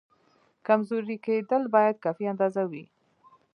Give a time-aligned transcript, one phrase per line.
[0.67, 2.83] کمزوری کېدل باید کافي اندازه وي.